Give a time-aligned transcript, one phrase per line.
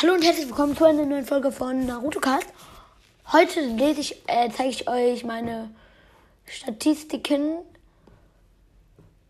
[0.00, 2.46] Hallo und herzlich willkommen zu einer neuen Folge von Naruto Cast.
[3.32, 5.70] Heute lese ich, äh, zeige ich euch meine
[6.44, 7.64] Statistiken.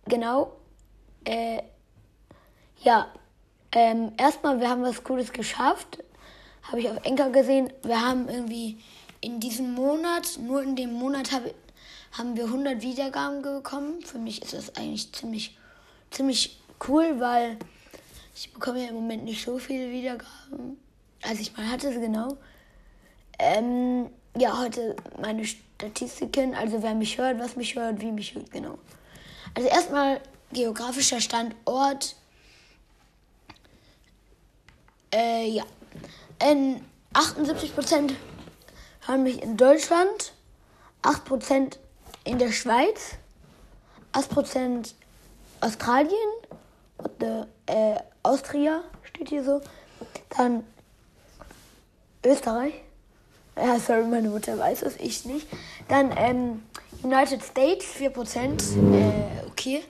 [0.04, 0.52] Genau.
[1.24, 1.62] Äh,
[2.82, 3.10] ja.
[3.72, 6.04] Ähm, erstmal, wir haben was Cooles geschafft.
[6.64, 7.72] Habe ich auf Enker gesehen.
[7.82, 8.78] Wir haben irgendwie
[9.22, 11.44] in diesem Monat, nur in dem Monat hab,
[12.12, 14.02] haben wir 100 Wiedergaben bekommen.
[14.02, 15.56] Für mich ist das eigentlich ziemlich,
[16.10, 17.56] ziemlich cool, weil
[18.38, 20.78] ich bekomme ja im Moment nicht so viele Wiedergaben.
[21.22, 22.36] als ich mal hatte, genau.
[23.40, 28.50] Ähm, ja, heute meine Statistiken, also wer mich hört, was mich hört, wie mich hört,
[28.52, 28.78] genau.
[29.54, 30.20] Also erstmal
[30.52, 32.14] geografischer Standort.
[35.12, 35.64] Äh, ja.
[36.48, 36.84] In
[37.14, 38.12] 78%
[39.06, 40.32] hören mich in Deutschland,
[41.02, 41.76] 8%
[42.22, 43.14] in der Schweiz,
[44.12, 44.92] 8%
[45.60, 46.30] Australien,
[47.18, 49.60] the, äh, Austria steht hier so.
[50.36, 50.64] Dann
[52.24, 52.74] Österreich.
[53.56, 55.46] Ja, sorry, meine Mutter weiß es, ich nicht.
[55.88, 56.62] Dann ähm,
[57.02, 58.94] United States, 4%.
[58.94, 59.82] Äh, okay.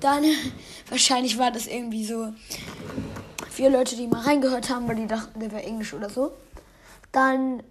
[0.00, 0.24] Dann,
[0.88, 2.32] wahrscheinlich war das irgendwie so
[3.50, 6.32] vier Leute, die mal reingehört haben, weil die dachten, der wäre Englisch oder so.
[7.12, 7.62] Dann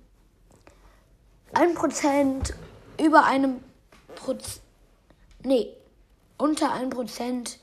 [1.54, 2.54] 1%
[3.00, 3.58] über einem
[4.16, 4.62] Prozent.
[5.44, 5.70] Nee,
[6.38, 7.58] unter 1%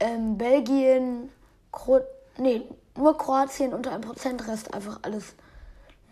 [0.00, 1.30] ähm, Belgien,
[1.72, 2.00] Kro
[2.38, 2.62] nee,
[2.96, 5.34] nur Kroatien unter 1%, Rest einfach alles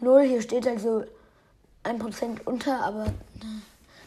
[0.00, 0.22] null.
[0.22, 1.04] Hier steht also
[1.84, 3.62] 1% unter, aber ne,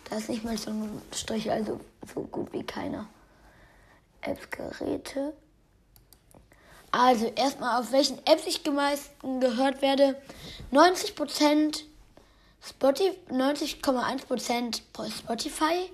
[0.10, 1.80] da ist nicht mal so ein Strich, also
[2.14, 3.08] so gut wie keiner.
[4.22, 5.34] Apps-Geräte.
[6.92, 10.20] Also erstmal auf welchen Apps ich meisten gehört werde.
[10.72, 11.84] 90%
[12.62, 14.82] Spotify, 90,1%
[15.12, 15.92] Spotify,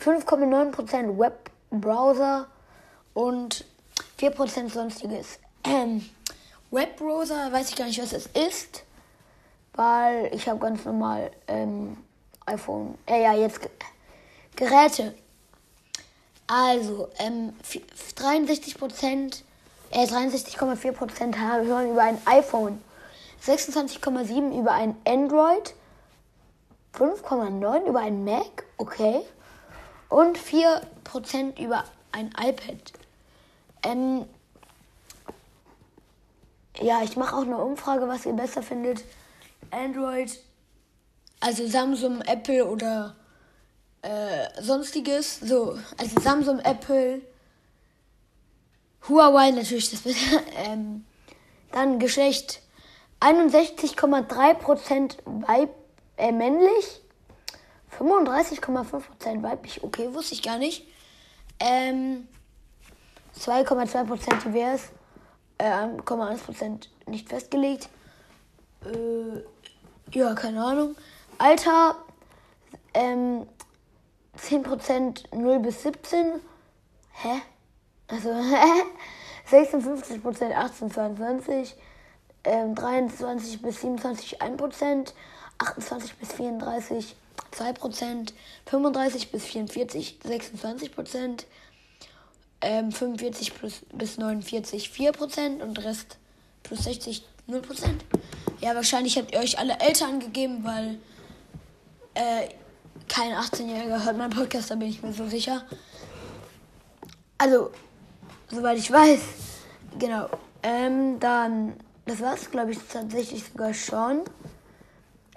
[0.00, 2.48] 5,9% Webbrowser,
[3.14, 3.64] und
[4.18, 5.38] 4% sonstiges.
[5.64, 6.08] Ähm,
[6.70, 8.84] Webbrowser weiß ich gar nicht, was es ist,
[9.74, 11.96] weil ich habe ganz normal ähm,
[12.46, 13.60] iPhone, äh, ja, jetzt
[14.56, 15.14] Geräte.
[16.46, 17.54] Also, ähm,
[18.16, 19.42] 63%,
[19.90, 22.82] äh, 63,4% hören über ein iPhone,
[23.44, 25.74] 26,7% über ein Android,
[26.94, 29.22] 5,9% über ein Mac, okay,
[30.08, 32.92] und 4% über ein iPad.
[33.84, 34.26] Ähm,
[36.80, 39.04] ja, ich mache auch eine Umfrage, was ihr besser findet.
[39.70, 40.38] Android,
[41.40, 43.16] also Samsung, Apple oder
[44.02, 45.40] äh, sonstiges.
[45.40, 47.22] So, also Samsung, Apple,
[49.08, 50.42] Huawei natürlich das Beste.
[50.56, 51.04] ähm,
[51.72, 52.62] dann Geschlecht
[53.20, 55.70] 61,3% Weib,
[56.16, 57.00] äh, männlich,
[57.98, 59.82] 35,5% weiblich.
[59.82, 60.86] Okay, wusste ich gar nicht.
[61.60, 62.26] Ähm,
[63.38, 64.90] 2,2% divers,
[65.58, 67.88] äh, 1,1% nicht festgelegt.
[68.84, 69.42] Äh,
[70.16, 70.96] ja, keine Ahnung.
[71.38, 71.96] Alter,
[72.94, 73.46] ähm,
[74.36, 76.40] 10% 0 bis 17.
[77.12, 77.42] Hä?
[78.08, 78.82] Also, hä?
[79.50, 81.74] 56% 18, 22.
[82.44, 85.14] Ähm, 23 bis 27 1%.
[85.58, 87.16] 28 bis 34
[87.52, 88.32] 2%.
[88.66, 91.44] 35 bis 44 26%
[92.62, 96.18] ähm, 45 plus, bis 49 4% und Rest
[96.62, 97.62] plus 60 0%.
[98.60, 100.98] Ja, wahrscheinlich habt ihr euch alle älter angegeben, weil
[102.14, 102.48] äh,
[103.08, 105.64] kein 18-Jähriger hört meinen Podcast, da bin ich mir so sicher.
[107.38, 107.70] Also,
[108.50, 109.20] soweit ich weiß.
[109.98, 110.28] Genau.
[110.62, 111.74] Ähm, dann,
[112.06, 114.20] das war's, glaube ich, tatsächlich sogar schon.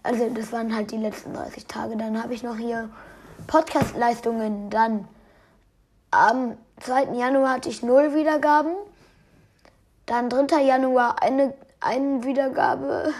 [0.03, 1.97] Also, das waren halt die letzten 30 Tage.
[1.97, 2.89] Dann habe ich noch hier
[3.47, 4.69] Podcast-Leistungen.
[4.69, 5.07] Dann
[6.15, 7.13] am 2.
[7.13, 8.73] Januar hatte ich 0 Wiedergaben.
[10.05, 10.61] Dann 3.
[10.61, 13.13] Januar eine, eine Wiedergabe.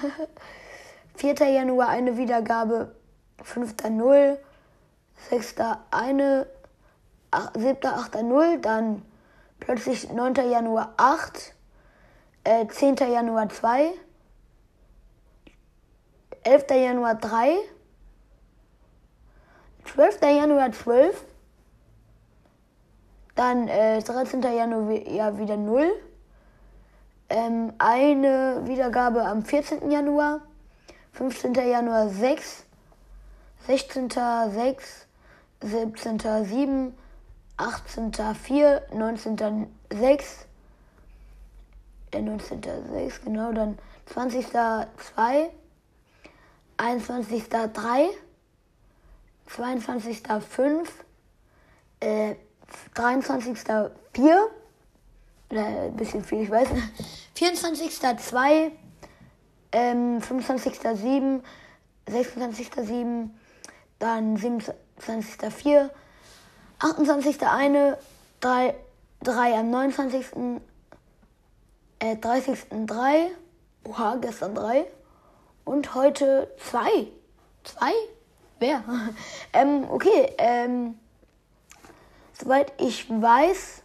[1.16, 1.34] 4.
[1.34, 2.96] Januar eine Wiedergabe.
[3.44, 3.76] 5.
[3.90, 4.40] 0.
[5.30, 5.56] 6.
[5.92, 6.48] eine.
[7.54, 7.86] 7.
[7.86, 8.22] 8.
[8.24, 8.60] 0.
[8.60, 9.02] Dann
[9.60, 10.36] plötzlich 9.
[10.36, 11.54] Januar 8.
[12.44, 12.96] Äh, 10.
[12.98, 13.92] Januar 2.
[16.44, 16.66] 11.
[16.70, 17.58] Januar 3.
[19.86, 20.22] 12.
[20.22, 21.26] Januar 12.
[23.36, 24.42] Dann äh, 13.
[24.42, 25.92] Januar ja, wieder 0.
[27.28, 29.92] Ähm, eine Wiedergabe am 14.
[29.92, 30.42] Januar.
[31.14, 31.54] 15.
[31.54, 32.66] Januar 6.
[33.68, 34.10] 16.
[34.10, 35.08] 6.
[35.62, 36.20] 17.
[36.46, 36.98] 7.
[37.58, 38.14] 18.
[38.14, 38.84] 4.
[38.94, 39.68] 19.
[39.92, 40.46] 6.
[42.14, 42.62] Der 19.
[42.92, 43.52] 6, genau.
[43.52, 44.48] Dann 20.
[44.48, 45.50] 2.
[46.78, 47.50] 21.
[47.50, 48.10] 3.
[49.48, 50.24] 22.
[50.50, 51.06] 5.
[52.00, 52.36] Äh,
[52.96, 53.92] 23.04.
[55.52, 56.68] Oder ein bisschen viel, ich weiß.
[57.38, 58.72] 24.2,
[59.72, 61.42] ähm, 25.7,
[62.08, 63.30] 26.7,
[64.00, 65.90] dann 27.4,
[66.80, 67.98] 28.1,
[68.40, 68.76] 3,
[69.24, 70.26] 3 am 29.
[72.00, 73.28] Äh, 30.3,
[73.86, 74.86] oha, gestern 3
[75.64, 77.08] und heute 2.
[77.64, 77.92] 2?
[78.60, 78.84] Wer?
[79.54, 81.00] ähm, okay, ähm,
[82.38, 83.84] soweit ich weiß,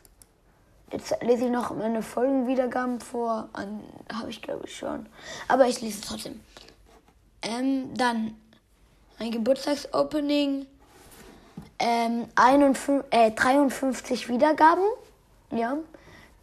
[0.93, 3.49] Jetzt lese ich noch meine Folgenwiedergaben vor.
[4.12, 5.06] Habe ich glaube ich schon.
[5.47, 6.41] Aber ich lese es trotzdem.
[7.43, 8.35] Ähm, dann
[9.19, 10.67] ein Geburtstagsopening.
[11.79, 14.85] Ähm, 51, äh, 53 Wiedergaben.
[15.52, 15.79] Ja.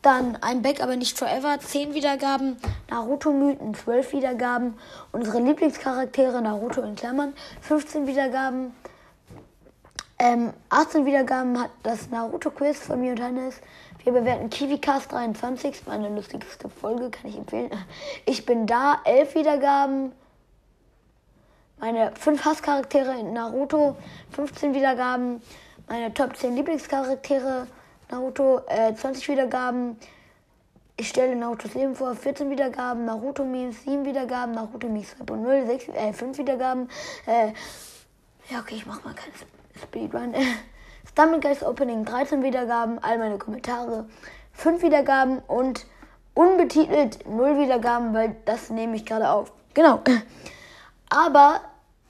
[0.01, 1.59] Dann ein Back, aber nicht forever.
[1.59, 2.55] 10 Wiedergaben.
[2.89, 4.75] Naruto-Mythen, 12 Wiedergaben.
[5.11, 8.73] Unsere Lieblingscharaktere, Naruto in Klammern, 15 Wiedergaben.
[10.19, 13.61] Ähm, 18 Wiedergaben hat das Naruto-Quiz von mir und Hannes.
[14.03, 17.69] Wir bewerten KiwiCast 23, meine lustigste Folge, kann ich empfehlen.
[18.25, 20.11] Ich bin da, 11 Wiedergaben.
[21.79, 23.95] Meine 5 Hasscharaktere in Naruto,
[24.31, 25.39] 15 Wiedergaben.
[25.87, 27.67] Meine Top 10 Lieblingscharaktere,
[28.09, 29.97] Naruto, äh, 20 Wiedergaben.
[30.97, 35.87] Ich stelle Narutos Leben vor, 14 Wiedergaben, Naruto Memes, 7 Wiedergaben, Naruto Memes 2.0, 6,
[35.89, 36.89] äh, 5 Wiedergaben.
[37.27, 37.53] Äh,
[38.49, 39.33] ja, okay, ich mach mal keinen
[39.77, 40.33] Speedrun.
[41.09, 44.05] Stumblegeist Opening 13 Wiedergaben, all meine Kommentare
[44.53, 45.85] 5 Wiedergaben und
[46.33, 49.51] unbetitelt 0 Wiedergaben, weil das nehme ich gerade auf.
[49.73, 50.01] Genau.
[51.09, 51.61] Aber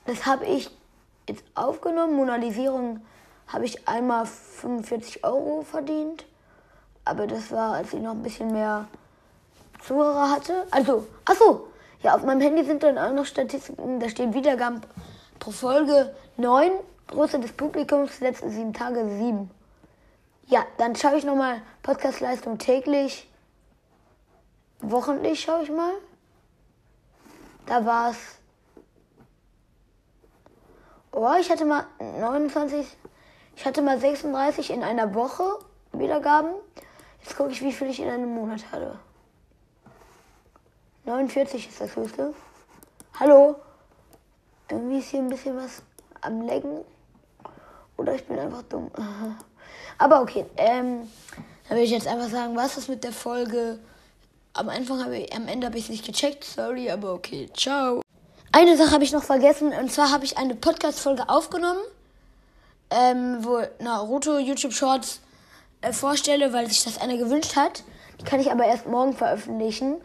[0.06, 0.70] das habe ich
[1.28, 2.16] jetzt aufgenommen.
[2.16, 3.00] Monalisierung
[3.46, 6.26] habe ich einmal 45 Euro verdient.
[7.04, 8.86] Aber das war, als ich noch ein bisschen mehr
[9.82, 10.66] Zuhörer hatte.
[10.70, 11.68] Also, achso,
[12.02, 14.00] ja, auf meinem Handy sind dann auch noch Statistiken.
[14.00, 14.80] Da stehen Wiedergaben
[15.38, 16.70] pro Folge 9
[17.08, 19.50] Größe des Publikums, letzten sieben Tage sieben.
[20.46, 23.30] Ja, dann schaue ich nochmal Podcastleistung täglich.
[24.80, 25.92] Wochentlich schaue ich mal.
[27.66, 28.38] Da war es.
[31.12, 32.86] Oh, ich hatte mal 29.
[33.56, 35.58] Ich hatte mal 36 in einer Woche
[35.92, 36.52] Wiedergaben.
[37.22, 38.98] Jetzt gucke ich, wie viel ich in einem Monat hatte.
[41.04, 42.34] 49 ist das höchste.
[43.18, 43.56] Hallo?
[44.70, 45.82] Irgendwie ist hier ein bisschen was
[46.20, 46.84] am Lecken.
[47.98, 48.90] Oder ich bin einfach dumm.
[49.98, 51.08] Aber okay, ähm,
[51.68, 53.78] dann will ich jetzt einfach sagen, was ist mit der Folge?
[54.54, 58.00] Am Anfang habe ich, am Ende habe ich es nicht gecheckt, sorry, aber okay, ciao.
[58.50, 61.80] Eine Sache habe ich noch vergessen, und zwar habe ich eine Podcast-Folge aufgenommen,
[62.90, 65.20] ähm, wo Naruto YouTube Shorts
[65.82, 67.82] äh, vorstelle, weil sich das einer gewünscht hat.
[68.20, 69.96] Die kann ich aber erst morgen veröffentlichen.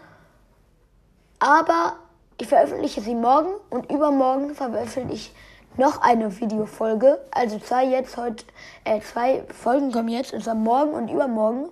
[1.39, 1.97] Aber
[2.39, 5.31] ich veröffentliche sie morgen und übermorgen veröffentliche ich
[5.77, 7.19] noch eine Videofolge.
[7.31, 8.45] Also zwei jetzt heute,
[8.83, 11.69] äh, zwei Folgen kommen jetzt, und zwar morgen und übermorgen.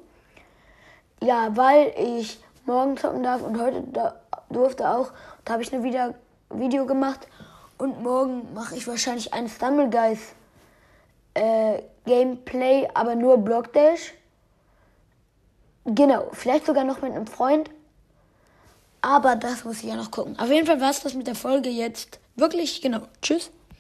[1.21, 4.15] Ja, weil ich morgen zocken darf und heute da,
[4.49, 5.11] durfte auch.
[5.45, 6.15] Da habe ich eine wieder
[6.49, 7.27] Video gemacht.
[7.77, 10.35] Und morgen mache ich wahrscheinlich ein Stumbleguys
[11.33, 14.13] äh, Gameplay, aber nur Blockdash.
[15.85, 17.69] Genau, vielleicht sogar noch mit einem Freund.
[19.01, 20.37] Aber das muss ich ja noch gucken.
[20.37, 22.19] Auf jeden Fall war es das mit der Folge jetzt.
[22.35, 23.01] Wirklich, genau.
[23.21, 23.51] Tschüss.